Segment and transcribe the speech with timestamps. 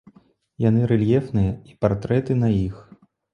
[0.63, 2.83] Яны рэльефныя і партрэты на іх.